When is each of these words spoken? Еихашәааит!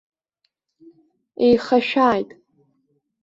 Еихашәааит! 1.45 2.29